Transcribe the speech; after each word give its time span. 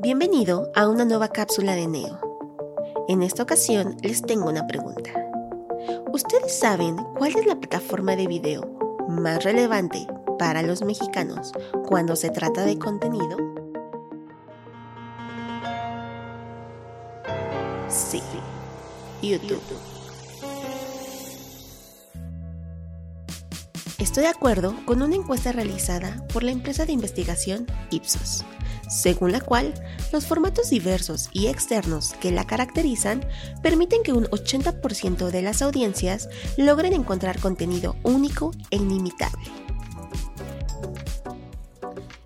Bienvenido 0.00 0.70
a 0.76 0.88
una 0.88 1.04
nueva 1.04 1.26
cápsula 1.26 1.74
de 1.74 1.88
Neo. 1.88 2.20
En 3.08 3.24
esta 3.24 3.42
ocasión 3.42 3.96
les 4.00 4.22
tengo 4.22 4.48
una 4.48 4.64
pregunta. 4.68 5.10
¿Ustedes 6.12 6.56
saben 6.56 6.94
cuál 7.18 7.34
es 7.34 7.44
la 7.44 7.58
plataforma 7.58 8.14
de 8.14 8.28
video 8.28 8.62
más 9.08 9.42
relevante 9.42 10.06
para 10.38 10.62
los 10.62 10.82
mexicanos 10.82 11.50
cuando 11.88 12.14
se 12.14 12.30
trata 12.30 12.64
de 12.64 12.78
contenido? 12.78 13.38
Sí, 17.88 18.22
YouTube. 19.20 19.97
Estoy 24.08 24.22
de 24.22 24.30
acuerdo 24.30 24.74
con 24.86 25.02
una 25.02 25.16
encuesta 25.16 25.52
realizada 25.52 26.26
por 26.32 26.42
la 26.42 26.50
empresa 26.50 26.86
de 26.86 26.92
investigación 26.92 27.66
Ipsos, 27.90 28.42
según 28.88 29.32
la 29.32 29.40
cual 29.42 29.74
los 30.14 30.24
formatos 30.24 30.70
diversos 30.70 31.28
y 31.34 31.48
externos 31.48 32.14
que 32.14 32.30
la 32.30 32.46
caracterizan 32.46 33.22
permiten 33.62 34.02
que 34.02 34.14
un 34.14 34.24
80% 34.24 35.28
de 35.28 35.42
las 35.42 35.60
audiencias 35.60 36.30
logren 36.56 36.94
encontrar 36.94 37.38
contenido 37.38 37.96
único 38.02 38.52
e 38.70 38.76
inimitable. 38.76 39.67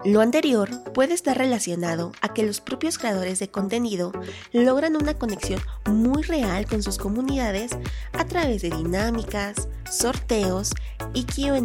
Lo 0.05 0.20
anterior 0.20 0.69
puede 0.92 1.14
estar 1.14 1.39
relacionado 1.39 2.11
a 2.20 2.34
que 2.34 2.42
los 2.42 2.61
propios 2.61 2.98
creadores 2.98 3.39
de 3.39 3.50
contenido 3.50 4.11
logran 4.53 4.97
una 4.97 5.14
conexión 5.14 5.61
muy 5.86 6.25
real 6.25 6.67
con 6.67 6.83
sus 6.83 6.98
comunidades 6.98 7.70
a 8.12 8.25
través 8.25 8.62
de 8.62 8.70
dinámicas, 8.70 9.69
sorteos 9.89 10.73
y 11.14 11.23
QA 11.25 11.61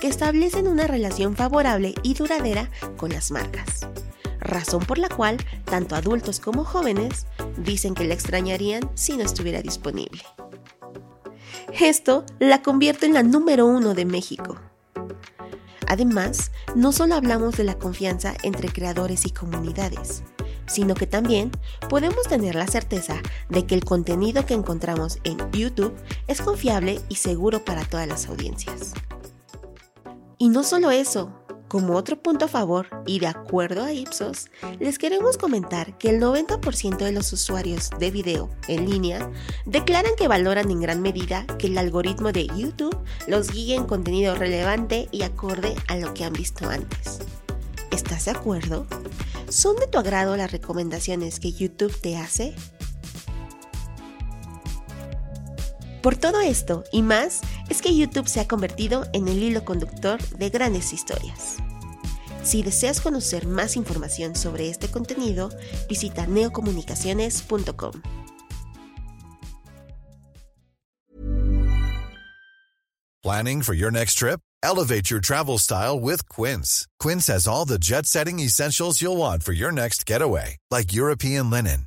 que 0.00 0.08
establecen 0.08 0.66
una 0.66 0.86
relación 0.86 1.36
favorable 1.36 1.94
y 2.02 2.14
duradera 2.14 2.70
con 2.96 3.12
las 3.12 3.30
marcas. 3.30 3.86
Razón 4.40 4.86
por 4.86 4.96
la 4.96 5.10
cual 5.10 5.36
tanto 5.66 5.94
adultos 5.94 6.40
como 6.40 6.64
jóvenes 6.64 7.26
dicen 7.58 7.94
que 7.94 8.04
la 8.04 8.14
extrañarían 8.14 8.90
si 8.94 9.16
no 9.18 9.24
estuviera 9.24 9.60
disponible. 9.60 10.22
Esto 11.78 12.24
la 12.38 12.62
convierte 12.62 13.04
en 13.04 13.12
la 13.12 13.22
número 13.22 13.66
uno 13.66 13.94
de 13.94 14.06
México. 14.06 14.58
Además, 15.88 16.50
no 16.74 16.92
solo 16.92 17.14
hablamos 17.14 17.56
de 17.56 17.64
la 17.64 17.78
confianza 17.78 18.34
entre 18.42 18.68
creadores 18.68 19.26
y 19.26 19.30
comunidades, 19.30 20.22
sino 20.66 20.94
que 20.94 21.06
también 21.06 21.50
podemos 21.88 22.26
tener 22.28 22.54
la 22.54 22.66
certeza 22.66 23.16
de 23.48 23.66
que 23.66 23.74
el 23.74 23.84
contenido 23.84 24.46
que 24.46 24.54
encontramos 24.54 25.18
en 25.24 25.38
YouTube 25.52 25.94
es 26.26 26.40
confiable 26.40 27.00
y 27.08 27.16
seguro 27.16 27.64
para 27.64 27.84
todas 27.84 28.08
las 28.08 28.26
audiencias. 28.28 28.94
Y 30.38 30.48
no 30.48 30.64
solo 30.64 30.90
eso, 30.90 31.43
como 31.74 31.96
otro 31.96 32.22
punto 32.22 32.44
a 32.44 32.48
favor 32.48 32.86
y 33.04 33.18
de 33.18 33.26
acuerdo 33.26 33.82
a 33.82 33.92
Ipsos, 33.92 34.46
les 34.78 34.96
queremos 34.96 35.36
comentar 35.36 35.98
que 35.98 36.08
el 36.08 36.20
90% 36.20 36.98
de 36.98 37.10
los 37.10 37.32
usuarios 37.32 37.90
de 37.98 38.12
video 38.12 38.48
en 38.68 38.88
línea 38.88 39.28
declaran 39.66 40.12
que 40.16 40.28
valoran 40.28 40.70
en 40.70 40.80
gran 40.80 41.02
medida 41.02 41.44
que 41.58 41.66
el 41.66 41.76
algoritmo 41.76 42.30
de 42.30 42.46
YouTube 42.46 42.96
los 43.26 43.50
guíe 43.50 43.74
en 43.74 43.86
contenido 43.86 44.36
relevante 44.36 45.08
y 45.10 45.22
acorde 45.22 45.74
a 45.88 45.96
lo 45.96 46.14
que 46.14 46.22
han 46.22 46.32
visto 46.32 46.68
antes. 46.68 47.18
¿Estás 47.90 48.26
de 48.26 48.30
acuerdo? 48.30 48.86
¿Son 49.48 49.74
de 49.74 49.88
tu 49.88 49.98
agrado 49.98 50.36
las 50.36 50.52
recomendaciones 50.52 51.40
que 51.40 51.50
YouTube 51.50 52.00
te 52.00 52.16
hace? 52.16 52.54
Por 56.04 56.16
todo 56.16 56.42
esto 56.42 56.84
y 56.92 57.00
más 57.00 57.40
es 57.70 57.80
que 57.80 57.96
YouTube 57.96 58.28
se 58.28 58.38
ha 58.38 58.46
convertido 58.46 59.06
en 59.14 59.26
el 59.26 59.42
hilo 59.42 59.64
conductor 59.64 60.20
de 60.36 60.50
grandes 60.50 60.92
historias. 60.92 61.56
Si 62.42 62.62
deseas 62.62 63.00
conocer 63.00 63.46
más 63.46 63.74
información 63.74 64.36
sobre 64.36 64.68
este 64.68 64.88
contenido, 64.88 65.48
visita 65.88 66.26
neocomunicaciones.com. 66.26 68.02
Planning 73.22 73.62
for 73.62 73.74
your 73.74 73.90
next 73.90 74.18
trip? 74.18 74.40
Elevate 74.62 75.10
your 75.10 75.20
travel 75.22 75.58
style 75.58 75.98
with 75.98 76.28
Quince. 76.28 76.86
Quince 77.00 77.28
has 77.28 77.48
all 77.48 77.64
the 77.64 77.78
jet 77.78 78.04
setting 78.04 78.40
essentials 78.40 79.00
you'll 79.00 79.16
want 79.16 79.42
for 79.42 79.54
your 79.54 79.72
next 79.72 80.04
getaway, 80.04 80.58
like 80.70 80.92
European 80.92 81.48
linen, 81.48 81.86